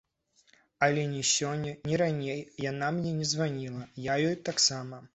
[0.87, 5.07] Але ні сёння, ні раней яна мне не званіла, я ёй таксама.